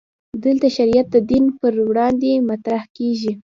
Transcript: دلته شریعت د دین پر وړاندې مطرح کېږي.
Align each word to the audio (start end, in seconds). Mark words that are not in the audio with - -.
دلته 0.43 0.67
شریعت 0.77 1.07
د 1.11 1.17
دین 1.31 1.45
پر 1.59 1.73
وړاندې 1.89 2.31
مطرح 2.49 2.83
کېږي. 2.97 3.31